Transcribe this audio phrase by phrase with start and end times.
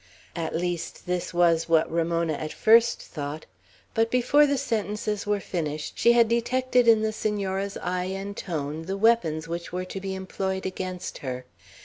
[0.35, 3.45] At least, this was what Ramona at first thought;
[3.93, 8.85] but before the sentences were finished, she had detected in the Senora's eye and tone
[8.87, 11.45] the weapons which were to be employed against her.